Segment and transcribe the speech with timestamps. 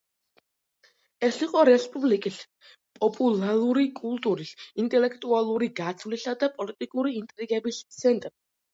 [1.27, 2.39] ეს იყო რესპუბლიკის
[3.01, 8.39] პოპულარული კულტურის, ინტელექტუალური გაცვლისა და პოლიტიკური ინტრიგების ცენტრი.